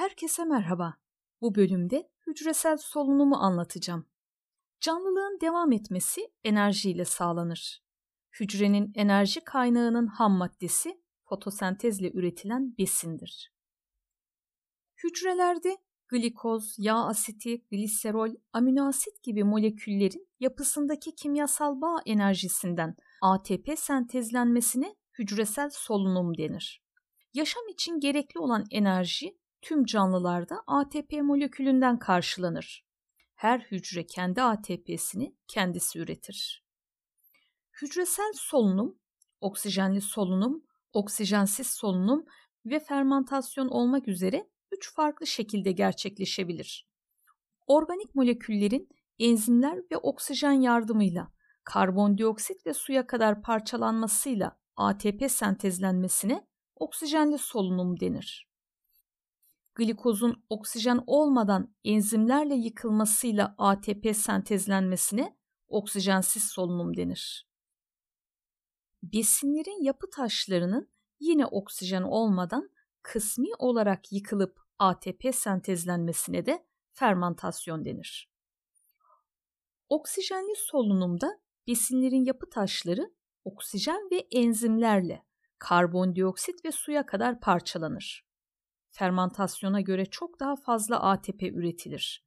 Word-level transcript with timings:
Herkese 0.00 0.44
merhaba. 0.44 0.96
Bu 1.40 1.54
bölümde 1.54 2.10
hücresel 2.26 2.76
solunumu 2.76 3.36
anlatacağım. 3.36 4.06
Canlılığın 4.80 5.40
devam 5.40 5.72
etmesi 5.72 6.32
enerjiyle 6.44 7.04
sağlanır. 7.04 7.82
Hücrenin 8.40 8.92
enerji 8.94 9.40
kaynağının 9.40 10.06
ham 10.06 10.32
maddesi 10.32 11.00
fotosentezle 11.24 12.10
üretilen 12.12 12.78
besindir. 12.78 13.52
Hücrelerde 15.04 15.76
glikoz, 16.08 16.74
yağ 16.78 17.06
asiti, 17.06 17.64
gliserol, 17.70 18.34
amino 18.52 18.88
asit 18.88 19.22
gibi 19.22 19.44
moleküllerin 19.44 20.28
yapısındaki 20.40 21.14
kimyasal 21.14 21.80
bağ 21.80 22.02
enerjisinden 22.06 22.96
ATP 23.22 23.68
sentezlenmesine 23.76 24.96
hücresel 25.18 25.70
solunum 25.70 26.38
denir. 26.38 26.82
Yaşam 27.34 27.68
için 27.68 28.00
gerekli 28.00 28.38
olan 28.40 28.64
enerji 28.70 29.39
tüm 29.62 29.84
canlılarda 29.84 30.62
ATP 30.66 31.12
molekülünden 31.12 31.98
karşılanır. 31.98 32.84
Her 33.34 33.60
hücre 33.60 34.06
kendi 34.06 34.42
ATP'sini 34.42 35.36
kendisi 35.48 35.98
üretir. 35.98 36.64
Hücresel 37.82 38.32
solunum, 38.34 38.98
oksijenli 39.40 40.00
solunum, 40.00 40.64
oksijensiz 40.92 41.66
solunum 41.66 42.24
ve 42.66 42.80
fermentasyon 42.80 43.68
olmak 43.68 44.08
üzere 44.08 44.50
üç 44.72 44.94
farklı 44.94 45.26
şekilde 45.26 45.72
gerçekleşebilir. 45.72 46.88
Organik 47.66 48.14
moleküllerin 48.14 48.88
enzimler 49.18 49.78
ve 49.92 49.96
oksijen 49.96 50.52
yardımıyla 50.52 51.32
karbondioksit 51.64 52.66
ve 52.66 52.74
suya 52.74 53.06
kadar 53.06 53.42
parçalanmasıyla 53.42 54.58
ATP 54.76 55.30
sentezlenmesine 55.30 56.46
oksijenli 56.76 57.38
solunum 57.38 58.00
denir. 58.00 58.49
Glikozun 59.74 60.44
oksijen 60.50 61.04
olmadan 61.06 61.74
enzimlerle 61.84 62.54
yıkılmasıyla 62.54 63.54
ATP 63.58 64.16
sentezlenmesine 64.16 65.36
oksijensiz 65.68 66.44
solunum 66.44 66.96
denir. 66.96 67.48
Besinlerin 69.02 69.84
yapı 69.84 70.10
taşlarının 70.10 70.90
yine 71.20 71.46
oksijen 71.46 72.02
olmadan 72.02 72.70
kısmi 73.02 73.48
olarak 73.58 74.12
yıkılıp 74.12 74.60
ATP 74.78 75.34
sentezlenmesine 75.34 76.46
de 76.46 76.66
fermentasyon 76.92 77.84
denir. 77.84 78.30
Oksijenli 79.88 80.56
solunumda 80.56 81.40
besinlerin 81.66 82.24
yapı 82.24 82.50
taşları 82.50 83.14
oksijen 83.44 84.08
ve 84.10 84.26
enzimlerle 84.30 85.26
karbondioksit 85.58 86.64
ve 86.64 86.72
suya 86.72 87.06
kadar 87.06 87.40
parçalanır. 87.40 88.29
Fermentasyona 88.90 89.80
göre 89.80 90.06
çok 90.06 90.40
daha 90.40 90.56
fazla 90.56 91.00
ATP 91.02 91.42
üretilir. 91.42 92.24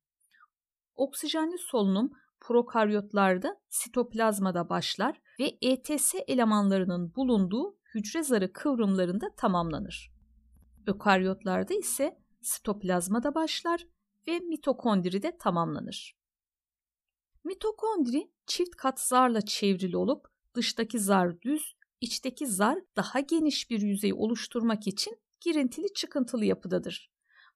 Oksijenli 0.96 1.58
solunum 1.58 2.12
prokaryotlarda 2.42 3.62
sitoplazmada 3.70 4.70
başlar 4.70 5.22
ve 5.40 5.58
ETS 5.62 6.16
elemanlarının 6.28 7.16
bulunduğu 7.16 7.78
hücre 7.96 8.24
zarı 8.24 8.54
kıvrımlarında 8.54 9.36
tamamlanır. 9.38 10.14
Ökaryotlarda 10.88 11.74
ise 11.74 12.18
sitoplazmada 12.42 13.36
başlar 13.36 13.88
ve 14.28 14.40
mitokondride 14.40 15.38
tamamlanır. 15.38 16.18
Mitokondri 17.44 18.32
çift 18.46 18.76
kat 18.76 19.00
zarla 19.00 19.42
çevrili 19.42 19.98
olup 19.98 20.28
dıştaki 20.56 21.00
zar 21.00 21.42
düz, 21.42 21.76
içteki 22.02 22.48
zar 22.48 22.80
daha 22.96 23.20
geniş 23.20 23.70
bir 23.70 23.82
yüzey 23.82 24.14
oluşturmak 24.14 24.88
için 24.88 25.23
girintili 25.44 25.94
çıkıntılı 25.94 26.46
yapıdadır. 26.46 27.12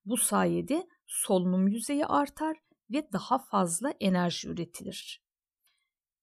Bu 0.05 0.17
sayede 0.17 0.88
solunum 1.07 1.67
yüzeyi 1.67 2.05
artar 2.05 2.57
ve 2.91 3.11
daha 3.13 3.38
fazla 3.38 3.93
enerji 3.99 4.49
üretilir. 4.49 5.23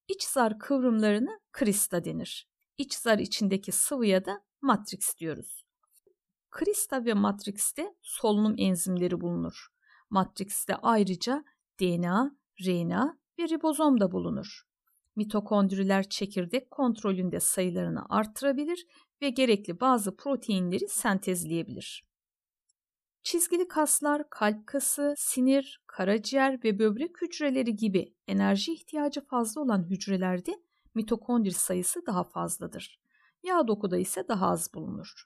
İç 0.07 0.23
zar 0.23 0.59
kıvrımlarına 0.59 1.39
krista 1.51 2.05
denir. 2.05 2.49
İç 2.77 2.93
zar 2.93 3.19
içindeki 3.19 3.71
sıvıya 3.71 4.25
da 4.25 4.43
matrix 4.61 5.17
diyoruz. 5.17 5.65
Krista 6.51 7.05
ve 7.05 7.13
matrixte 7.13 7.95
solunum 8.01 8.55
enzimleri 8.57 9.21
bulunur. 9.21 9.67
Matrixte 10.09 10.75
ayrıca 10.75 11.43
DNA, 11.79 12.37
RNA 12.65 13.17
ve 13.39 13.49
ribozom 13.49 13.99
da 13.99 14.11
bulunur. 14.11 14.61
Mitokondriler 15.15 16.09
çekirdek 16.09 16.71
kontrolünde 16.71 17.39
sayılarını 17.39 18.05
artırabilir 18.09 18.85
ve 19.21 19.29
gerekli 19.29 19.79
bazı 19.79 20.15
proteinleri 20.15 20.87
sentezleyebilir. 20.87 22.05
Çizgili 23.23 23.67
kaslar, 23.67 24.29
kalp 24.29 24.67
kası, 24.67 25.13
sinir, 25.17 25.83
karaciğer 25.87 26.63
ve 26.63 26.79
böbrek 26.79 27.21
hücreleri 27.21 27.75
gibi 27.75 28.13
enerji 28.27 28.73
ihtiyacı 28.73 29.25
fazla 29.25 29.61
olan 29.61 29.89
hücrelerde 29.89 30.51
mitokondri 30.95 31.51
sayısı 31.51 32.05
daha 32.05 32.23
fazladır. 32.23 32.99
Yağ 33.43 33.67
dokuda 33.67 33.97
ise 33.97 34.27
daha 34.27 34.47
az 34.47 34.73
bulunur. 34.73 35.25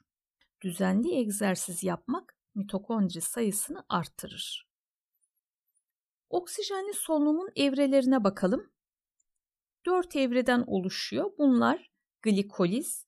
Düzenli 0.60 1.14
egzersiz 1.14 1.82
yapmak 1.82 2.36
mitokondri 2.54 3.20
sayısını 3.20 3.84
arttırır. 3.88 4.70
Oksijenli 6.30 6.94
solunumun 6.94 7.50
evrelerine 7.56 8.24
bakalım. 8.24 8.70
Dört 9.86 10.16
evreden 10.16 10.64
oluşuyor. 10.66 11.32
Bunlar 11.38 11.90
glikoliz, 12.22 13.06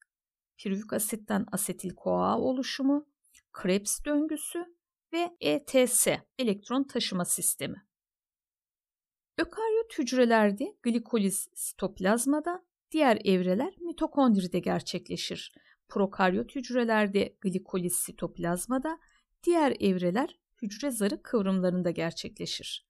piruvik 0.63 0.93
asitten 0.93 1.47
asetil 1.53 1.91
CoA 2.05 2.39
oluşumu, 2.39 3.07
Krebs 3.53 4.05
döngüsü 4.05 4.77
ve 5.13 5.37
ETS 5.41 6.07
elektron 6.39 6.85
taşıma 6.85 7.25
sistemi. 7.25 7.87
Ökaryot 9.39 9.99
hücrelerde 9.99 10.77
glikoliz 10.83 11.49
sitoplazmada, 11.55 12.65
diğer 12.91 13.19
evreler 13.25 13.75
mitokondride 13.81 14.59
gerçekleşir. 14.59 15.53
Prokaryot 15.89 16.55
hücrelerde 16.55 17.37
glikoliz 17.41 17.97
sitoplazmada, 17.97 18.99
diğer 19.45 19.77
evreler 19.81 20.39
hücre 20.63 20.91
zarı 20.91 21.23
kıvrımlarında 21.23 21.91
gerçekleşir. 21.91 22.87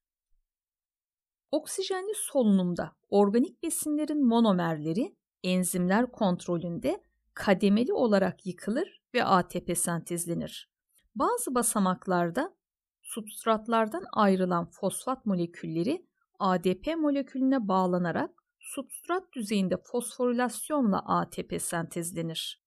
Oksijenli 1.51 2.13
solunumda 2.15 2.95
organik 3.09 3.63
besinlerin 3.63 4.25
monomerleri 4.27 5.15
enzimler 5.43 6.11
kontrolünde 6.11 7.03
kademeli 7.33 7.93
olarak 7.93 8.45
yıkılır 8.45 9.01
ve 9.13 9.25
ATP 9.25 9.77
sentezlenir. 9.77 10.71
Bazı 11.15 11.55
basamaklarda 11.55 12.55
substratlardan 13.01 14.05
ayrılan 14.13 14.69
fosfat 14.69 15.25
molekülleri 15.25 16.07
ADP 16.39 16.87
molekülüne 16.97 17.67
bağlanarak 17.67 18.43
substrat 18.59 19.33
düzeyinde 19.33 19.77
fosforilasyonla 19.77 20.99
ATP 21.05 21.61
sentezlenir. 21.61 22.63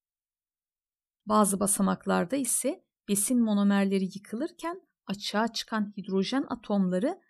Bazı 1.26 1.60
basamaklarda 1.60 2.36
ise 2.36 2.84
besin 3.08 3.40
monomerleri 3.42 4.04
yıkılırken 4.04 4.82
açığa 5.06 5.48
çıkan 5.48 5.92
hidrojen 5.96 6.44
atomları 6.48 7.20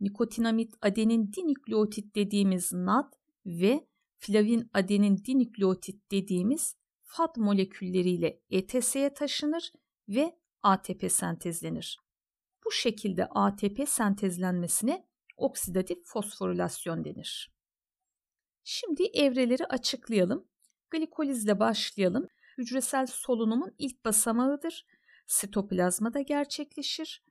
nikotinamit 0.00 0.74
adenin 0.82 1.32
dinükleotit 1.32 2.14
dediğimiz 2.14 2.72
NAD 2.72 3.12
ve 3.46 3.88
flavin 4.18 4.70
adenin 4.74 5.24
dinükleotit 5.24 6.10
dediğimiz 6.10 6.76
FAD 7.02 7.36
molekülleriyle 7.36 8.40
ETS'ye 8.50 9.14
taşınır 9.14 9.72
ve 10.08 10.38
ATP 10.62 11.12
sentezlenir. 11.12 11.98
Bu 12.64 12.70
şekilde 12.70 13.26
ATP 13.26 13.88
sentezlenmesine 13.88 15.06
oksidatif 15.36 15.98
fosforilasyon 16.04 17.04
denir. 17.04 17.52
Şimdi 18.64 19.02
evreleri 19.02 19.66
açıklayalım. 19.66 20.48
Glikolizle 20.90 21.60
başlayalım. 21.60 22.28
Hücresel 22.58 23.06
solunumun 23.06 23.74
ilk 23.78 24.04
basamağıdır. 24.04 24.86
Sitoplazmada 25.26 26.20
gerçekleşir. 26.20 27.22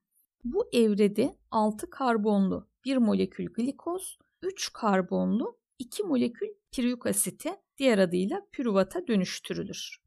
Bu 0.44 0.70
evrede 0.74 1.38
6 1.52 1.90
karbonlu 1.90 2.70
bir 2.86 2.98
molekül 2.98 3.46
glikoz, 3.46 4.18
3 4.42 4.74
karbonlu 4.74 5.60
2 5.80 6.04
molekül 6.04 6.48
pirük 6.72 7.06
asite 7.06 7.62
diğer 7.78 7.98
adıyla 7.98 8.48
püruvata 8.52 9.08
dönüştürülür. 9.08 9.98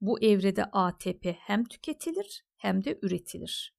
Bu 0.00 0.20
evrede 0.20 0.64
ATP 0.64 1.26
hem 1.38 1.64
tüketilir 1.64 2.44
hem 2.56 2.84
de 2.84 2.98
üretilir. 3.02 3.74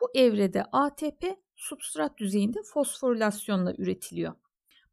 Bu 0.00 0.10
evrede 0.14 0.64
ATP 0.72 1.24
substrat 1.54 2.18
düzeyinde 2.18 2.62
fosforilasyonla 2.62 3.74
üretiliyor. 3.78 4.34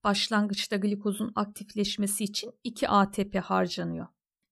Başlangıçta 0.04 0.76
glikozun 0.76 1.32
aktifleşmesi 1.36 2.24
için 2.24 2.52
2 2.64 2.90
ATP 2.90 3.36
harcanıyor. 3.36 4.08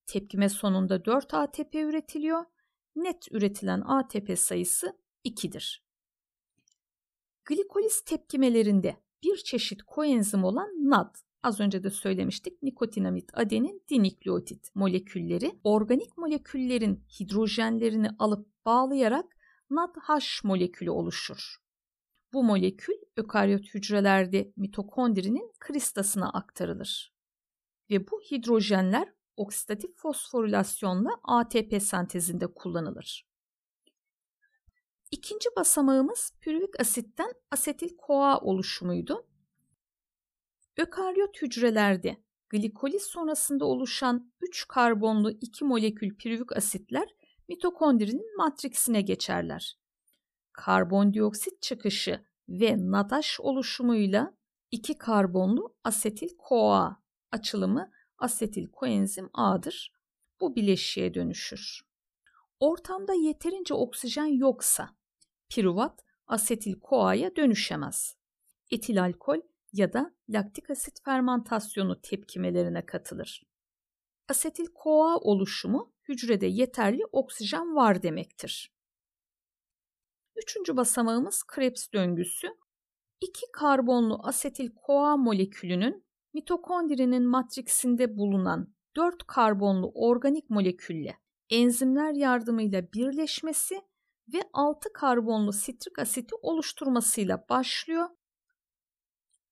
Tepkime 0.06 0.50
sonunda 0.50 1.06
4 1.06 1.34
ATP 1.34 1.76
üretiliyor. 1.76 2.46
Net 2.96 3.28
üretilen 3.32 3.82
ATP 3.82 4.40
sayısı 4.40 4.98
2'dir. 5.26 5.84
Glikoliz 7.46 8.02
tepkimelerinde 8.02 8.98
bir 9.24 9.38
çeşit 9.38 9.84
koenzim 9.84 10.44
olan 10.44 10.70
NAD 10.90 11.16
Az 11.44 11.60
önce 11.60 11.84
de 11.84 11.90
söylemiştik 11.90 12.64
nikotinamit 12.64 13.38
adenin 13.38 13.84
dinükleotit 13.90 14.76
molekülleri 14.76 15.60
organik 15.64 16.18
moleküllerin 16.18 17.06
hidrojenlerini 17.20 18.10
alıp 18.20 18.48
bağlayarak 18.66 19.26
NADH 19.70 20.44
molekülü 20.44 20.90
oluşur. 20.90 21.56
Bu 22.34 22.44
molekül 22.44 22.94
ökaryot 23.18 23.74
hücrelerde 23.74 24.54
mitokondrinin 24.56 25.52
kristasına 25.60 26.30
aktarılır. 26.30 27.14
Ve 27.90 28.08
bu 28.08 28.22
hidrojenler 28.32 29.14
oksidatif 29.36 29.98
fosforilasyonla 29.98 31.20
ATP 31.24 31.82
sentezinde 31.82 32.48
kullanılır. 32.48 33.31
İkinci 35.12 35.50
basamağımız 35.56 36.34
pürvik 36.42 36.80
asitten 36.80 37.34
asetil 37.52 37.98
koa 37.98 38.40
oluşumuydu. 38.40 39.28
Ökaryot 40.78 41.42
hücrelerde 41.42 42.18
glikoliz 42.50 43.04
sonrasında 43.04 43.66
oluşan 43.66 44.34
3 44.42 44.68
karbonlu 44.68 45.32
2 45.32 45.66
molekül 45.66 46.16
pürvik 46.18 46.58
asitler 46.58 47.10
mitokondrinin 47.48 48.38
matriksine 48.38 49.02
geçerler. 49.02 49.78
Karbondioksit 50.54 51.62
çıkışı 51.62 52.26
ve 52.50 52.76
nadaş 52.78 53.40
oluşumuyla 53.40 54.38
2 54.72 54.98
karbonlu 54.98 55.76
asetil 55.84 56.38
koa 56.38 56.98
açılımı 57.32 57.92
asetil 58.18 58.72
koenzim 58.72 59.30
A'dır. 59.34 59.94
Bu 60.42 60.56
bileşiğe 60.56 61.14
dönüşür. 61.14 61.82
Ortamda 62.60 63.14
yeterince 63.14 63.74
oksijen 63.74 64.26
yoksa 64.26 65.01
piruvat 65.52 66.06
asetil 66.28 66.80
koa'ya 66.80 67.36
dönüşemez. 67.36 68.18
Etil 68.72 69.02
alkol 69.02 69.42
ya 69.74 69.94
da 69.94 70.16
laktik 70.30 70.70
asit 70.70 71.04
fermentasyonu 71.06 72.02
tepkimelerine 72.02 72.86
katılır. 72.86 73.44
Asetil 74.30 74.68
koa 74.74 75.18
oluşumu 75.18 75.94
hücrede 76.08 76.48
yeterli 76.48 77.06
oksijen 77.12 77.76
var 77.76 78.04
demektir. 78.04 78.74
Üçüncü 80.36 80.78
basamağımız 80.78 81.44
Krebs 81.44 81.88
döngüsü. 81.94 82.48
İki 83.22 83.46
karbonlu 83.54 84.20
asetil 84.24 84.70
koa 84.76 85.18
molekülünün 85.18 86.06
mitokondrinin 86.34 87.24
matriksinde 87.24 88.18
bulunan 88.18 88.76
4 88.96 89.24
karbonlu 89.28 89.92
organik 89.96 90.50
molekülle 90.50 91.18
enzimler 91.50 92.14
yardımıyla 92.14 92.94
birleşmesi 92.94 93.82
ve 94.34 94.42
6 94.54 94.94
karbonlu 94.94 95.54
sitrik 95.54 96.00
asiti 96.00 96.36
oluşturmasıyla 96.42 97.46
başlıyor. 97.50 98.10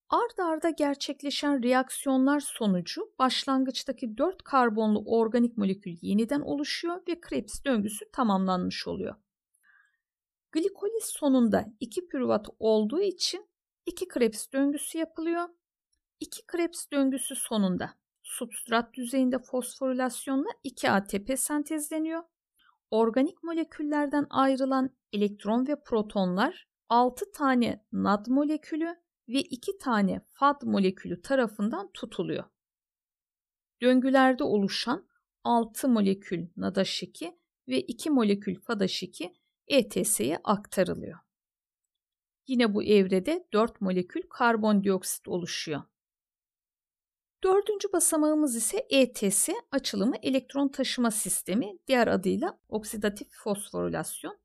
Ard 0.08 0.38
arda 0.38 0.70
gerçekleşen 0.70 1.62
reaksiyonlar 1.62 2.40
sonucu 2.40 3.12
başlangıçtaki 3.18 4.18
4 4.18 4.42
karbonlu 4.42 5.04
organik 5.06 5.56
molekül 5.56 5.96
yeniden 6.02 6.40
oluşuyor 6.40 7.02
ve 7.08 7.20
Krebs 7.20 7.64
döngüsü 7.64 8.10
tamamlanmış 8.12 8.86
oluyor. 8.86 9.14
Glikoliz 10.52 11.04
sonunda 11.04 11.66
2 11.80 12.08
pürüvat 12.08 12.46
olduğu 12.58 13.00
için 13.00 13.48
2 13.86 14.08
Krebs 14.08 14.52
döngüsü 14.52 14.98
yapılıyor. 14.98 15.48
2 16.20 16.46
Krebs 16.46 16.90
döngüsü 16.92 17.36
sonunda 17.36 17.90
substrat 18.22 18.94
düzeyinde 18.94 19.38
fosforilasyonla 19.38 20.48
2 20.64 20.90
ATP 20.90 21.38
sentezleniyor 21.38 22.22
organik 22.90 23.42
moleküllerden 23.42 24.26
ayrılan 24.30 24.96
elektron 25.12 25.66
ve 25.66 25.82
protonlar 25.82 26.68
6 26.88 27.32
tane 27.32 27.86
NAD 27.92 28.26
molekülü 28.28 28.96
ve 29.28 29.40
2 29.40 29.78
tane 29.78 30.20
FAD 30.28 30.62
molekülü 30.62 31.22
tarafından 31.22 31.90
tutuluyor. 31.92 32.44
Döngülerde 33.82 34.44
oluşan 34.44 35.08
6 35.44 35.88
molekül 35.88 36.46
NADH2 36.56 37.38
ve 37.68 37.80
2 37.80 38.10
molekül 38.10 38.54
FADH2 38.54 39.34
ETS'ye 39.66 40.40
aktarılıyor. 40.44 41.18
Yine 42.46 42.74
bu 42.74 42.82
evrede 42.82 43.48
4 43.52 43.80
molekül 43.80 44.22
karbondioksit 44.30 45.28
oluşuyor. 45.28 45.82
Dördüncü 47.44 47.92
basamağımız 47.92 48.56
ise 48.56 48.86
ETS 48.90 49.48
açılımı 49.70 50.16
elektron 50.22 50.68
taşıma 50.68 51.10
sistemi 51.10 51.78
diğer 51.86 52.06
adıyla 52.06 52.58
oksidatif 52.68 53.28
fosforilasyon. 53.32 54.38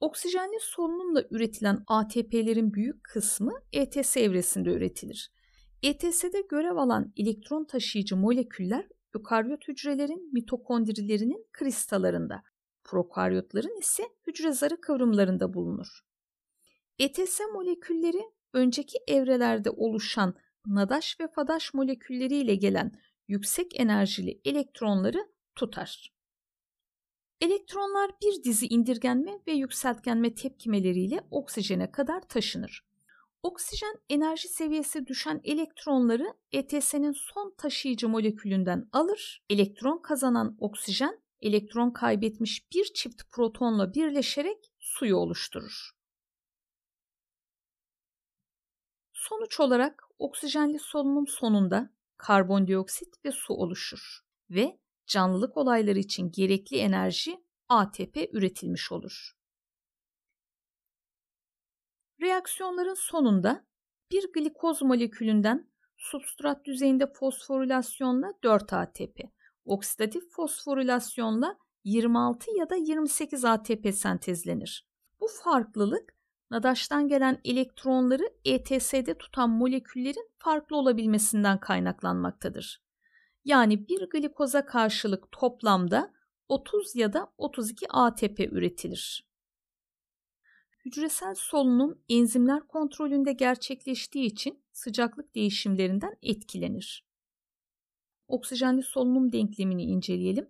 Oksijenli 0.00 0.60
solunumla 0.60 1.24
üretilen 1.30 1.84
ATP'lerin 1.86 2.74
büyük 2.74 3.04
kısmı 3.04 3.52
ETS 3.72 4.16
evresinde 4.16 4.70
üretilir. 4.70 5.32
ETS'de 5.82 6.40
görev 6.50 6.76
alan 6.76 7.12
elektron 7.16 7.64
taşıyıcı 7.64 8.16
moleküller 8.16 8.88
ökaryot 9.14 9.68
hücrelerin 9.68 10.32
mitokondrilerinin 10.32 11.46
kristallarında, 11.52 12.42
prokaryotların 12.84 13.80
ise 13.80 14.02
hücre 14.26 14.52
zarı 14.52 14.80
kıvrımlarında 14.80 15.54
bulunur. 15.54 16.00
ETS 16.98 17.40
molekülleri 17.54 18.22
önceki 18.52 18.98
evrelerde 19.06 19.70
oluşan 19.70 20.34
nadaş 20.66 21.20
ve 21.20 21.28
fadaş 21.28 21.74
molekülleriyle 21.74 22.54
gelen 22.54 22.92
yüksek 23.28 23.80
enerjili 23.80 24.40
elektronları 24.44 25.28
tutar. 25.54 26.12
Elektronlar 27.40 28.10
bir 28.22 28.44
dizi 28.44 28.66
indirgenme 28.66 29.32
ve 29.46 29.52
yükseltgenme 29.52 30.34
tepkimeleriyle 30.34 31.20
oksijene 31.30 31.90
kadar 31.90 32.28
taşınır. 32.28 32.86
Oksijen 33.42 33.96
enerji 34.08 34.48
seviyesi 34.48 35.06
düşen 35.06 35.40
elektronları 35.44 36.34
ETS'nin 36.52 37.12
son 37.12 37.54
taşıyıcı 37.58 38.08
molekülünden 38.08 38.88
alır. 38.92 39.44
Elektron 39.50 40.02
kazanan 40.02 40.56
oksijen 40.60 41.20
elektron 41.40 41.90
kaybetmiş 41.90 42.72
bir 42.72 42.84
çift 42.94 43.22
protonla 43.30 43.94
birleşerek 43.94 44.72
suyu 44.78 45.16
oluşturur. 45.16 45.90
Sonuç 49.12 49.60
olarak 49.60 50.05
oksijenli 50.18 50.78
solunum 50.78 51.26
sonunda 51.26 51.90
karbondioksit 52.16 53.24
ve 53.24 53.32
su 53.32 53.54
oluşur 53.54 54.20
ve 54.50 54.78
canlılık 55.06 55.56
olayları 55.56 55.98
için 55.98 56.30
gerekli 56.30 56.76
enerji 56.76 57.44
ATP 57.68 58.16
üretilmiş 58.32 58.92
olur. 58.92 59.36
Reaksiyonların 62.20 62.94
sonunda 62.94 63.66
bir 64.10 64.32
glikoz 64.32 64.82
molekülünden 64.82 65.70
substrat 65.96 66.64
düzeyinde 66.64 67.12
fosforilasyonla 67.12 68.32
4 68.44 68.72
ATP, 68.72 69.20
oksidatif 69.64 70.22
fosforilasyonla 70.30 71.58
26 71.84 72.50
ya 72.58 72.70
da 72.70 72.76
28 72.76 73.44
ATP 73.44 73.94
sentezlenir. 73.94 74.86
Bu 75.20 75.26
farklılık 75.28 76.15
Nadaş'tan 76.50 77.08
gelen 77.08 77.40
elektronları 77.44 78.30
ETS'de 78.44 79.18
tutan 79.18 79.50
moleküllerin 79.50 80.30
farklı 80.38 80.76
olabilmesinden 80.76 81.60
kaynaklanmaktadır. 81.60 82.82
Yani 83.44 83.88
bir 83.88 84.10
glikoza 84.10 84.66
karşılık 84.66 85.32
toplamda 85.32 86.12
30 86.48 86.96
ya 86.96 87.12
da 87.12 87.32
32 87.38 87.86
ATP 87.90 88.40
üretilir. 88.40 89.26
Hücresel 90.84 91.34
solunum 91.34 92.02
enzimler 92.08 92.66
kontrolünde 92.68 93.32
gerçekleştiği 93.32 94.26
için 94.26 94.64
sıcaklık 94.72 95.34
değişimlerinden 95.34 96.16
etkilenir. 96.22 97.06
Oksijenli 98.28 98.82
solunum 98.82 99.32
denklemini 99.32 99.82
inceleyelim. 99.82 100.48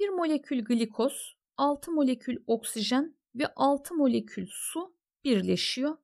Bir 0.00 0.08
molekül 0.08 0.64
glikoz, 0.64 1.36
6 1.56 1.90
molekül 1.90 2.36
oksijen 2.46 3.16
ve 3.34 3.46
6 3.56 3.94
molekül 3.94 4.46
su 4.50 4.95
birleşiyor. 5.26 5.96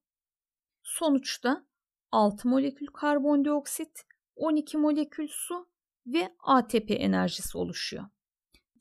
Sonuçta 0.82 1.66
6 2.12 2.48
molekül 2.48 2.86
karbondioksit, 2.86 4.04
12 4.36 4.78
molekül 4.78 5.28
su 5.30 5.68
ve 6.06 6.36
ATP 6.38 6.90
enerjisi 6.90 7.58
oluşuyor. 7.58 8.04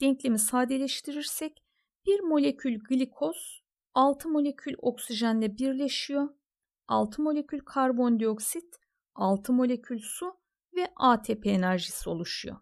Denklemi 0.02 0.40
sadeleştirirsek 0.40 1.64
bir 2.06 2.20
molekül 2.20 2.80
glikoz 2.80 3.64
6 3.94 4.30
molekül 4.30 4.74
oksijenle 4.78 5.58
birleşiyor. 5.58 6.30
6 6.88 7.22
molekül 7.22 7.60
karbondioksit, 7.60 8.80
6 9.16 9.54
molekül 9.54 10.00
su 10.00 10.40
ve 10.76 10.88
ATP 10.96 11.48
enerjisi 11.48 12.10
oluşuyor. 12.10 12.58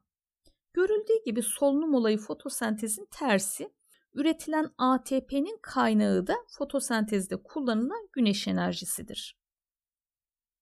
Görüldüğü 0.73 1.23
gibi 1.25 1.41
solunum 1.41 1.93
olayı 1.93 2.17
fotosentezin 2.17 3.07
tersi 3.11 3.73
Üretilen 4.13 4.71
ATP'nin 4.77 5.59
kaynağı 5.61 6.27
da 6.27 6.35
fotosentezde 6.57 7.43
kullanılan 7.43 8.09
güneş 8.13 8.47
enerjisidir. 8.47 9.37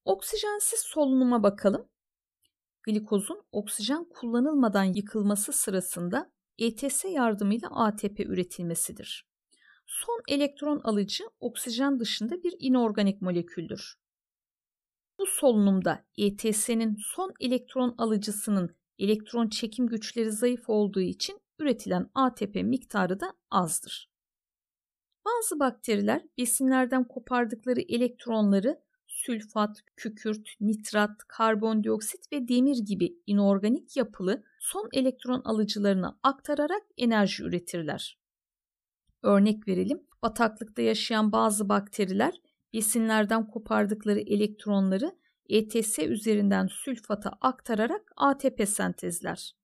Oksijensiz 0.06 0.80
solunuma 0.80 1.44
bakalım. 1.44 1.90
Glikozun 2.84 3.44
oksijen 3.52 4.06
kullanılmadan 4.10 4.84
yıkılması 4.84 5.54
sırasında 5.54 6.32
ETS 6.58 7.06
yardımıyla 7.06 7.70
ATP 7.72 8.20
üretilmesidir. 8.20 9.28
Son 9.86 10.22
elektron 10.28 10.80
alıcı 10.84 11.24
oksijen 11.40 12.00
dışında 12.00 12.44
bir 12.44 12.56
inorganik 12.60 13.22
moleküldür. 13.22 13.96
Bu 15.20 15.26
solunumda 15.26 16.06
ETS'nin 16.18 16.98
son 17.16 17.34
elektron 17.40 17.96
alıcısının 17.98 18.76
elektron 19.00 19.50
çekim 19.50 19.88
güçleri 19.88 20.32
zayıf 20.32 20.70
olduğu 20.70 21.02
için 21.02 21.40
üretilen 21.60 22.10
ATP 22.16 22.56
miktarı 22.56 23.20
da 23.20 23.34
azdır. 23.52 24.12
Bazı 25.26 25.60
bakteriler 25.60 26.22
besinlerden 26.38 27.04
kopardıkları 27.04 27.82
elektronları 27.82 28.82
sülfat, 29.08 29.82
kükürt, 29.96 30.48
nitrat, 30.62 31.18
karbondioksit 31.28 32.32
ve 32.32 32.48
demir 32.48 32.78
gibi 32.78 33.18
inorganik 33.28 33.98
yapılı 33.98 34.44
son 34.60 34.90
elektron 34.94 35.42
alıcılarına 35.46 36.20
aktararak 36.24 36.84
enerji 36.98 37.44
üretirler. 37.44 38.20
Örnek 39.24 39.68
verelim, 39.68 40.02
bataklıkta 40.22 40.82
yaşayan 40.82 41.32
bazı 41.32 41.70
bakteriler 41.70 42.42
besinlerden 42.74 43.48
kopardıkları 43.48 44.20
elektronları 44.20 45.16
ETS 45.50 46.00
üzerinden 46.00 46.68
sülfata 46.68 47.32
aktararak 47.42 48.12
ATP 48.18 48.70
sentezler. 48.70 49.56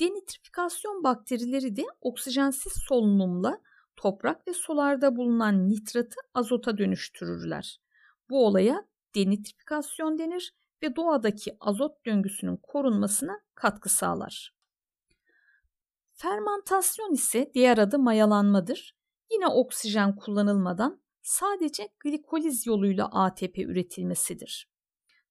Denitrifikasyon 0.00 1.04
bakterileri 1.04 1.76
de 1.76 1.84
oksijensiz 2.00 2.72
solunumla 2.88 3.60
toprak 3.96 4.48
ve 4.48 4.52
sularda 4.52 5.16
bulunan 5.16 5.68
nitratı 5.68 6.16
azota 6.34 6.78
dönüştürürler. 6.78 7.80
Bu 8.30 8.46
olaya 8.46 8.86
denitrifikasyon 9.14 10.18
denir 10.18 10.54
ve 10.82 10.96
doğadaki 10.96 11.56
azot 11.60 12.06
döngüsünün 12.06 12.56
korunmasına 12.56 13.40
katkı 13.54 13.88
sağlar. 13.88 14.54
Fermantasyon 16.12 17.12
ise 17.12 17.50
diğer 17.54 17.78
adı 17.78 17.98
mayalanmadır. 17.98 18.96
Yine 19.32 19.46
oksijen 19.46 20.16
kullanılmadan 20.16 21.02
sadece 21.22 21.88
glikoliz 22.00 22.66
yoluyla 22.66 23.06
ATP 23.12 23.58
üretilmesidir. 23.58 24.70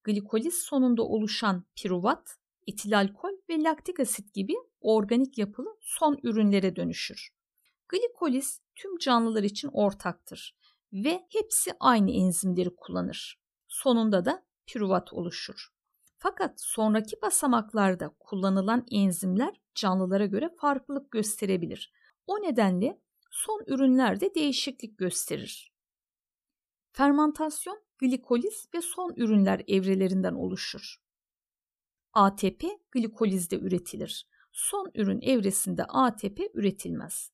Glikoliz 0.03 0.55
sonunda 0.55 1.03
oluşan 1.03 1.65
piruvat, 1.75 2.37
etil 2.67 2.97
alkol 2.97 3.38
ve 3.49 3.63
laktik 3.63 3.99
asit 3.99 4.33
gibi 4.33 4.55
organik 4.81 5.37
yapılı 5.37 5.77
son 5.81 6.19
ürünlere 6.23 6.75
dönüşür. 6.75 7.29
Glikoliz 7.87 8.61
tüm 8.75 8.97
canlılar 8.97 9.43
için 9.43 9.69
ortaktır 9.73 10.55
ve 10.93 11.25
hepsi 11.29 11.71
aynı 11.79 12.11
enzimleri 12.11 12.75
kullanır. 12.75 13.39
Sonunda 13.67 14.25
da 14.25 14.45
piruvat 14.65 15.13
oluşur. 15.13 15.69
Fakat 16.17 16.61
sonraki 16.61 17.21
basamaklarda 17.21 18.15
kullanılan 18.19 18.85
enzimler 18.91 19.61
canlılara 19.75 20.25
göre 20.25 20.49
farklılık 20.57 21.11
gösterebilir. 21.11 21.93
O 22.27 22.41
nedenle 22.41 23.01
son 23.31 23.63
ürünlerde 23.67 24.35
değişiklik 24.35 24.97
gösterir. 24.97 25.73
Fermantasyon, 26.91 27.81
glikoliz 27.97 28.67
ve 28.73 28.81
son 28.81 29.13
ürünler 29.15 29.63
evrelerinden 29.67 30.33
oluşur. 30.33 30.95
ATP 32.19 32.63
glikolizde 32.91 33.59
üretilir. 33.59 34.27
Son 34.51 34.91
ürün 34.95 35.21
evresinde 35.21 35.83
ATP 35.83 36.39
üretilmez. 36.53 37.31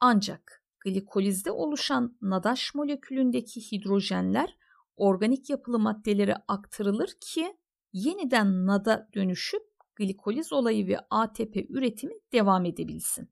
Ancak 0.00 0.64
glikolizde 0.84 1.50
oluşan 1.50 2.18
nadaş 2.22 2.74
molekülündeki 2.74 3.72
hidrojenler 3.72 4.56
organik 4.96 5.50
yapılı 5.50 5.78
maddelere 5.78 6.36
aktarılır 6.48 7.10
ki 7.20 7.56
yeniden 7.92 8.66
nada 8.66 9.08
dönüşüp 9.14 9.62
glikoliz 9.94 10.52
olayı 10.52 10.86
ve 10.86 10.98
ATP 11.10 11.56
üretimi 11.68 12.14
devam 12.32 12.64
edebilsin. 12.64 13.30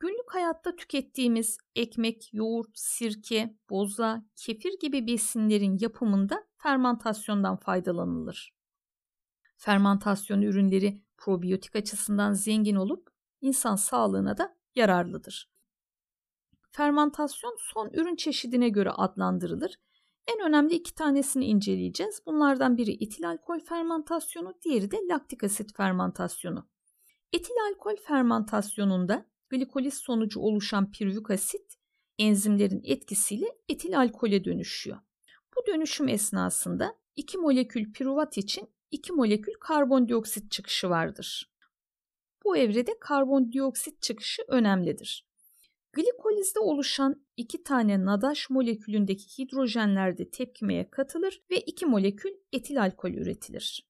Günlük 0.00 0.34
hayatta 0.34 0.76
tükettiğimiz 0.76 1.58
ekmek, 1.76 2.34
yoğurt, 2.34 2.70
sirke, 2.74 3.56
boza, 3.70 4.24
kefir 4.36 4.78
gibi 4.80 5.06
besinlerin 5.06 5.78
yapımında 5.80 6.44
fermentasyondan 6.56 7.56
faydalanılır. 7.56 8.61
Fermentasyon 9.64 10.42
ürünleri 10.42 11.02
probiyotik 11.16 11.76
açısından 11.76 12.32
zengin 12.32 12.76
olup 12.76 13.10
insan 13.40 13.76
sağlığına 13.76 14.38
da 14.38 14.56
yararlıdır. 14.74 15.50
Fermentasyon 16.72 17.56
son 17.58 17.90
ürün 17.92 18.16
çeşidine 18.16 18.68
göre 18.68 18.90
adlandırılır. 18.90 19.74
En 20.26 20.48
önemli 20.48 20.74
iki 20.74 20.94
tanesini 20.94 21.44
inceleyeceğiz. 21.44 22.22
Bunlardan 22.26 22.76
biri 22.76 23.04
etil 23.04 23.28
alkol 23.28 23.60
fermentasyonu, 23.60 24.54
diğeri 24.64 24.90
de 24.90 24.96
laktik 25.10 25.44
asit 25.44 25.76
fermentasyonu. 25.76 26.68
Etil 27.32 27.54
alkol 27.70 27.96
fermentasyonunda 27.96 29.26
glikoliz 29.48 29.94
sonucu 29.94 30.40
oluşan 30.40 30.90
piruvik 30.90 31.30
asit 31.30 31.74
enzimlerin 32.18 32.80
etkisiyle 32.84 33.46
etil 33.68 33.98
alkole 33.98 34.44
dönüşüyor. 34.44 34.98
Bu 35.56 35.66
dönüşüm 35.72 36.08
esnasında 36.08 36.98
2 37.16 37.38
molekül 37.38 37.92
piruvat 37.92 38.38
için 38.38 38.68
2 38.92 39.12
molekül 39.12 39.52
karbondioksit 39.60 40.50
çıkışı 40.50 40.90
vardır. 40.90 41.52
Bu 42.44 42.56
evrede 42.56 42.98
karbondioksit 43.00 44.02
çıkışı 44.02 44.42
önemlidir. 44.48 45.26
Glikolizde 45.92 46.58
oluşan 46.58 47.26
iki 47.36 47.62
tane 47.62 48.04
nadaş 48.04 48.50
molekülündeki 48.50 49.38
hidrojenler 49.38 50.18
de 50.18 50.30
tepkimeye 50.30 50.90
katılır 50.90 51.42
ve 51.50 51.56
iki 51.56 51.86
molekül 51.86 52.30
etil 52.52 52.82
alkol 52.82 53.10
üretilir. 53.10 53.86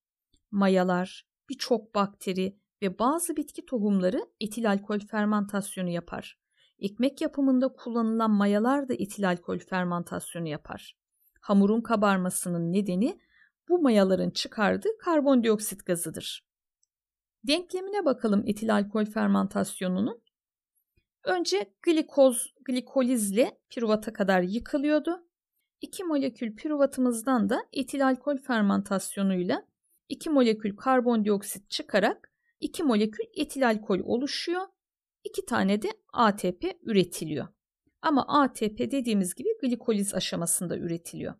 Mayalar, 0.50 1.26
birçok 1.48 1.94
bakteri 1.94 2.56
ve 2.82 2.98
bazı 2.98 3.36
bitki 3.36 3.66
tohumları 3.66 4.26
etil 4.40 4.70
alkol 4.70 4.98
fermentasyonu 4.98 5.90
yapar. 5.90 6.38
Ekmek 6.78 7.20
yapımında 7.20 7.68
kullanılan 7.68 8.30
mayalar 8.30 8.88
da 8.88 8.94
etil 8.94 9.28
alkol 9.28 9.58
fermentasyonu 9.58 10.48
yapar. 10.48 10.96
Hamurun 11.40 11.80
kabarmasının 11.80 12.72
nedeni 12.72 13.20
bu 13.68 13.78
mayaların 13.78 14.30
çıkardığı 14.30 14.98
karbondioksit 14.98 15.86
gazıdır. 15.86 16.46
Denklemine 17.46 18.04
bakalım 18.04 18.42
etil 18.46 18.74
alkol 18.74 19.04
fermentasyonunun. 19.04 20.22
Önce 21.24 21.74
glikoz, 21.82 22.54
glikolizle 22.64 23.58
piruvata 23.70 24.12
kadar 24.12 24.42
yıkılıyordu. 24.42 25.26
2 25.80 26.04
molekül 26.04 26.56
piruvatımızdan 26.56 27.50
da 27.50 27.66
etil 27.72 28.06
alkol 28.06 28.36
fermentasyonuyla 28.36 29.66
2 30.08 30.30
molekül 30.30 30.76
karbondioksit 30.76 31.70
çıkarak 31.70 32.32
2 32.60 32.82
molekül 32.82 33.24
etil 33.34 33.68
alkol 33.68 33.98
oluşuyor. 33.98 34.62
2 35.24 35.46
tane 35.46 35.82
de 35.82 35.88
ATP 36.12 36.64
üretiliyor. 36.82 37.48
Ama 38.02 38.24
ATP 38.28 38.78
dediğimiz 38.78 39.34
gibi 39.34 39.48
glikoliz 39.62 40.14
aşamasında 40.14 40.78
üretiliyor. 40.78 41.34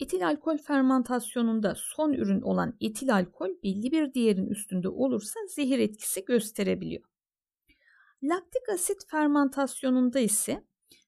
Etil 0.00 0.26
alkol 0.26 0.58
fermentasyonunda 0.58 1.74
son 1.76 2.12
ürün 2.12 2.40
olan 2.40 2.76
etil 2.80 3.14
alkol 3.14 3.50
belli 3.62 3.92
bir 3.92 4.14
değerin 4.14 4.46
üstünde 4.46 4.88
olursa 4.88 5.40
zehir 5.48 5.78
etkisi 5.78 6.24
gösterebiliyor. 6.24 7.02
Laktik 8.22 8.68
asit 8.68 9.06
fermentasyonunda 9.10 10.20
ise 10.20 10.64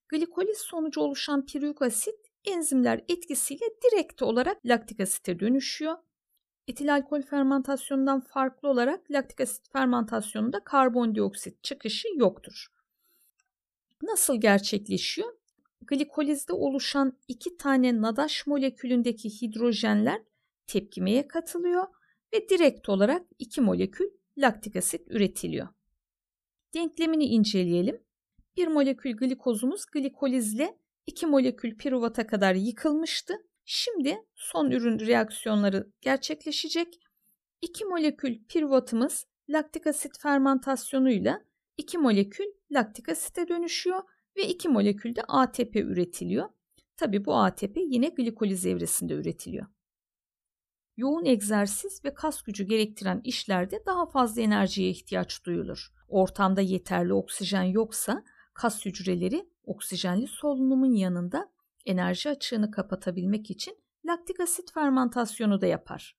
glikoliz 0.09 0.59
sonucu 0.59 1.01
oluşan 1.01 1.47
pirüik 1.47 1.83
asit 1.83 2.19
enzimler 2.45 3.05
etkisiyle 3.09 3.65
direkt 3.83 4.23
olarak 4.23 4.67
laktik 4.67 5.01
asite 5.01 5.41
dönüşüyor. 5.41 5.97
Etil 6.69 6.95
alkol 6.95 7.23
fermentasyonundan 7.23 8.21
farklı 8.21 8.69
olarak 8.69 9.11
laktik 9.11 9.41
asit 9.41 9.73
fermentasyonunda 9.73 10.65
karbondioksit 10.65 11.65
çıkışı 11.65 12.09
yoktur. 12.17 12.67
Nasıl 14.03 14.41
gerçekleşiyor? 14.41 15.42
Glikolizde 15.87 16.53
oluşan 16.53 17.19
iki 17.29 17.57
tane 17.57 18.01
nadaş 18.01 18.47
molekülündeki 18.47 19.43
hidrojenler 19.43 20.23
tepkimeye 20.67 21.29
katılıyor 21.29 21.87
ve 22.35 22.49
direkt 22.49 22.89
olarak 22.89 23.27
iki 23.39 23.61
molekül 23.61 24.07
laktik 24.39 24.77
asit 24.77 25.09
üretiliyor. 25.09 25.69
Denklemini 26.75 27.25
inceleyelim. 27.25 28.03
Bir 28.57 28.67
molekül 28.67 29.17
glikozumuz 29.17 29.87
glikolizle 29.87 30.79
2 31.07 31.27
molekül 31.27 31.77
piruvata 31.77 32.27
kadar 32.27 32.55
yıkılmıştı. 32.55 33.35
Şimdi 33.65 34.19
son 34.35 34.71
ürün 34.71 34.99
reaksiyonları 34.99 35.93
gerçekleşecek. 36.01 36.99
2 37.61 37.85
molekül 37.85 38.45
piruvatımız 38.49 39.27
laktik 39.49 39.87
asit 39.87 40.19
fermentasyonuyla 40.19 41.45
2 41.77 41.99
molekül 41.99 42.45
laktik 42.71 43.09
asite 43.09 43.49
dönüşüyor 43.49 44.03
ve 44.37 44.49
2 44.49 44.69
molekül 44.69 45.17
de 45.17 45.23
ATP 45.29 45.77
üretiliyor. 45.77 46.49
Tabi 46.97 47.25
bu 47.25 47.37
ATP 47.37 47.77
yine 47.77 48.09
glikoliz 48.09 48.67
evresinde 48.67 49.15
üretiliyor. 49.15 49.67
Yoğun 50.97 51.25
egzersiz 51.25 52.05
ve 52.05 52.15
kas 52.15 52.43
gücü 52.43 52.65
gerektiren 52.65 53.21
işlerde 53.25 53.87
daha 53.87 54.07
fazla 54.07 54.43
enerjiye 54.43 54.91
ihtiyaç 54.91 55.45
duyulur. 55.45 55.93
Ortamda 56.09 56.61
yeterli 56.61 57.13
oksijen 57.13 57.63
yoksa 57.63 58.25
kas 58.55 58.87
hücreleri 58.87 59.49
oksijenli 59.65 60.27
solunumun 60.27 60.95
yanında 60.95 61.53
enerji 61.87 62.31
açığını 62.31 62.71
kapatabilmek 62.71 63.51
için 63.51 63.79
laktik 64.07 64.41
asit 64.41 64.73
fermentasyonu 64.73 65.61
da 65.61 65.67
yapar. 65.67 66.17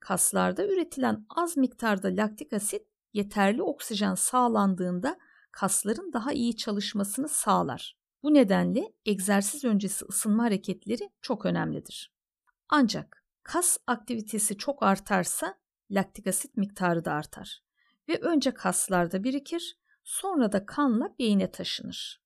Kaslarda 0.00 0.66
üretilen 0.66 1.26
az 1.28 1.56
miktarda 1.56 2.08
laktik 2.08 2.52
asit 2.52 2.86
yeterli 3.12 3.62
oksijen 3.62 4.14
sağlandığında 4.14 5.18
kasların 5.56 6.12
daha 6.12 6.32
iyi 6.32 6.56
çalışmasını 6.56 7.28
sağlar. 7.28 7.96
Bu 8.22 8.34
nedenle 8.34 8.92
egzersiz 9.06 9.64
öncesi 9.64 10.04
ısınma 10.04 10.44
hareketleri 10.44 11.10
çok 11.20 11.46
önemlidir. 11.46 12.12
Ancak 12.68 13.24
kas 13.42 13.78
aktivitesi 13.86 14.56
çok 14.56 14.82
artarsa 14.82 15.58
laktik 15.90 16.26
asit 16.26 16.56
miktarı 16.56 17.04
da 17.04 17.12
artar 17.12 17.62
ve 18.08 18.18
önce 18.20 18.50
kaslarda 18.50 19.24
birikir, 19.24 19.78
sonra 20.04 20.52
da 20.52 20.66
kanla 20.66 21.14
beyine 21.18 21.50
taşınır. 21.50 22.22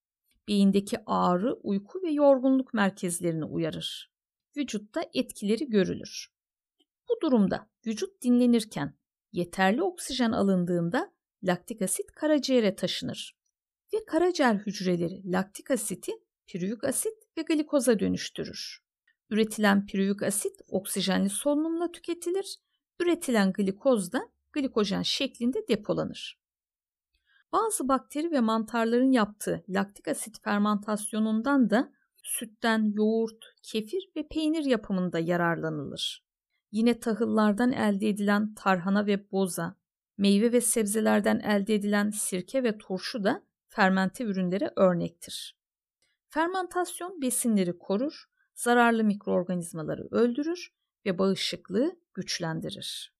Beyindeki 0.49 0.99
ağrı, 1.07 1.53
uyku 1.53 2.03
ve 2.03 2.11
yorgunluk 2.11 2.75
merkezlerini 2.75 3.45
uyarır. 3.45 4.13
Vücutta 4.57 5.03
etkileri 5.15 5.71
görülür. 5.71 6.33
Bu 7.09 7.21
durumda 7.23 7.69
vücut 7.87 8.23
dinlenirken 8.23 8.95
yeterli 9.33 9.83
oksijen 9.83 10.33
alındığında 10.33 11.13
laktik 11.43 11.83
asit 11.83 12.13
karaciğere 12.13 12.77
taşınır 12.77 13.41
ve 13.95 14.05
karaciğer 14.05 14.55
hücreleri 14.55 15.33
laktik 15.33 15.71
asiti 15.71 16.13
pirüvik 16.47 16.85
asit 16.85 17.15
ve 17.39 17.43
glikoza 17.43 17.99
dönüştürür. 17.99 18.79
Üretilen 19.31 19.87
pirüvik 19.87 20.23
asit 20.23 20.61
oksijenli 20.69 21.31
solunumla 21.31 21.93
tüketilir, 21.93 22.57
üretilen 23.01 23.53
glikoz 23.53 24.13
da 24.13 24.29
glikojen 24.53 25.03
şeklinde 25.03 25.69
depolanır. 25.69 26.41
Bazı 27.53 27.89
bakteri 27.89 28.31
ve 28.31 28.41
mantarların 28.41 29.13
yaptığı 29.13 29.65
laktik 29.69 30.09
asit 30.09 30.43
fermentasyonundan 30.43 31.71
da 31.71 31.93
sütten 32.23 32.93
yoğurt, 32.97 33.45
kefir 33.63 34.11
ve 34.17 34.29
peynir 34.29 34.65
yapımında 34.65 35.19
yararlanılır. 35.19 36.25
Yine 36.73 37.01
tahıllardan 37.01 37.73
elde 37.73 38.09
edilen 38.09 38.55
tarhana 38.55 39.07
ve 39.07 39.31
boza, 39.31 39.77
meyve 40.21 40.53
ve 40.53 40.61
sebzelerden 40.61 41.39
elde 41.39 41.75
edilen 41.75 42.11
sirke 42.11 42.63
ve 42.63 42.79
turşu 42.79 43.25
da 43.25 43.43
fermente 43.69 44.25
ürünlere 44.25 44.73
örnektir. 44.77 45.59
Fermentasyon 46.29 47.23
besinleri 47.23 47.79
korur, 47.79 48.25
zararlı 48.55 49.05
mikroorganizmaları 49.05 50.09
öldürür 50.11 50.75
ve 51.07 51.19
bağışıklığı 51.19 51.97
güçlendirir. 52.15 53.15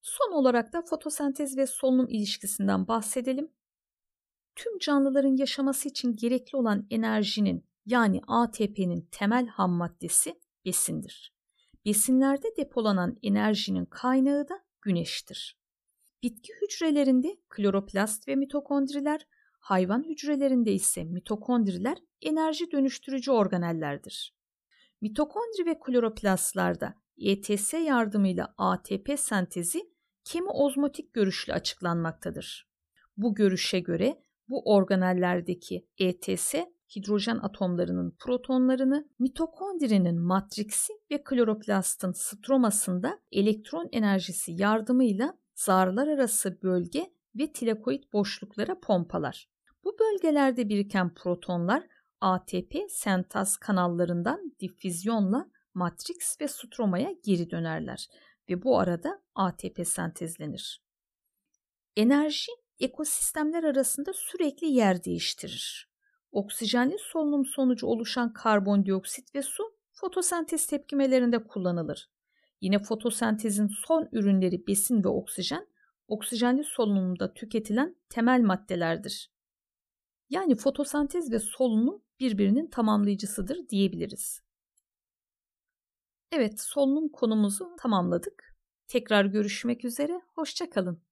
Son 0.00 0.32
olarak 0.32 0.72
da 0.72 0.82
fotosentez 0.82 1.56
ve 1.56 1.66
solunum 1.66 2.08
ilişkisinden 2.08 2.88
bahsedelim. 2.88 3.50
Tüm 4.56 4.78
canlıların 4.78 5.36
yaşaması 5.36 5.88
için 5.88 6.16
gerekli 6.16 6.56
olan 6.56 6.86
enerjinin 6.90 7.66
yani 7.86 8.20
ATP'nin 8.26 9.08
temel 9.10 9.46
ham 9.46 9.70
maddesi 9.70 10.40
besindir. 10.64 11.34
Besinlerde 11.84 12.56
depolanan 12.56 13.18
enerjinin 13.22 13.84
kaynağı 13.84 14.48
da 14.48 14.67
güneştir. 14.82 15.58
Bitki 16.22 16.52
hücrelerinde 16.62 17.36
kloroplast 17.48 18.28
ve 18.28 18.36
mitokondriler, 18.36 19.26
hayvan 19.60 20.04
hücrelerinde 20.04 20.72
ise 20.72 21.04
mitokondriler 21.04 21.98
enerji 22.22 22.70
dönüştürücü 22.70 23.30
organellerdir. 23.30 24.34
Mitokondri 25.00 25.66
ve 25.66 25.80
kloroplastlarda 25.80 26.94
ETS 27.18 27.74
yardımıyla 27.74 28.54
ATP 28.58 29.10
sentezi 29.16 29.80
kemi 30.24 30.48
ozmotik 30.48 31.14
görüşle 31.14 31.52
açıklanmaktadır. 31.52 32.68
Bu 33.16 33.34
görüşe 33.34 33.80
göre 33.80 34.22
bu 34.48 34.74
organellerdeki 34.74 35.88
ETS 35.98 36.54
hidrojen 36.96 37.38
atomlarının 37.42 38.16
protonlarını 38.18 39.08
mitokondrinin 39.18 40.20
matriksi 40.20 40.92
ve 41.10 41.24
kloroplastın 41.24 42.12
stromasında 42.12 43.18
elektron 43.32 43.88
enerjisi 43.92 44.52
yardımıyla 44.52 45.38
zarlar 45.54 46.08
arası 46.08 46.62
bölge 46.62 47.12
ve 47.34 47.52
tilakoid 47.52 48.04
boşluklara 48.12 48.80
pompalar. 48.80 49.48
Bu 49.84 49.96
bölgelerde 49.98 50.68
biriken 50.68 51.14
protonlar 51.14 51.82
ATP 52.20 52.74
sentaz 52.88 53.56
kanallarından 53.56 54.52
difüzyonla 54.60 55.50
matriks 55.74 56.40
ve 56.40 56.48
stromaya 56.48 57.14
geri 57.24 57.50
dönerler 57.50 58.08
ve 58.48 58.62
bu 58.62 58.78
arada 58.78 59.22
ATP 59.34 59.86
sentezlenir. 59.86 60.82
Enerji 61.96 62.52
ekosistemler 62.80 63.64
arasında 63.64 64.12
sürekli 64.12 64.66
yer 64.66 65.04
değiştirir. 65.04 65.87
Oksijenli 66.32 66.96
solunum 66.98 67.44
sonucu 67.44 67.86
oluşan 67.86 68.32
karbondioksit 68.32 69.34
ve 69.34 69.42
su 69.42 69.62
fotosentez 69.92 70.66
tepkimelerinde 70.66 71.44
kullanılır. 71.44 72.10
Yine 72.60 72.78
fotosentezin 72.78 73.66
son 73.86 74.08
ürünleri 74.12 74.66
besin 74.66 75.04
ve 75.04 75.08
oksijen, 75.08 75.66
oksijenli 76.08 76.64
solunumda 76.64 77.34
tüketilen 77.34 77.96
temel 78.08 78.40
maddelerdir. 78.40 79.30
Yani 80.30 80.56
fotosentez 80.56 81.32
ve 81.32 81.38
solunum 81.38 82.02
birbirinin 82.20 82.66
tamamlayıcısıdır 82.66 83.68
diyebiliriz. 83.68 84.42
Evet, 86.32 86.60
solunum 86.60 87.08
konumuzu 87.08 87.76
tamamladık. 87.78 88.56
Tekrar 88.88 89.24
görüşmek 89.24 89.84
üzere, 89.84 90.20
hoşçakalın. 90.34 91.07